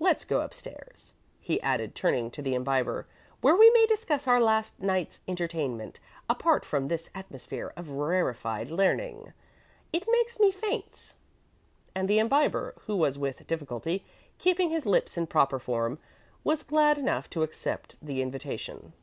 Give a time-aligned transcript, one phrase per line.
[0.00, 3.06] Let's go up stairs," he added, turning to the Imbiber,
[3.40, 9.32] "where we may discuss our last night's entertainment apart from this atmosphere of rarefied learning.
[9.92, 11.14] It makes me faint."
[11.94, 14.04] And the Imbiber, who was with difficulty
[14.36, 16.00] keeping his lips in proper form,
[16.42, 18.94] was glad enough to accept the invitation.